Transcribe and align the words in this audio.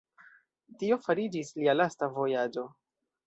Tio 0.83 0.97
fariĝis 1.03 1.53
lia 1.59 1.77
lasta 1.77 2.09
vojaĝo. 2.17 2.65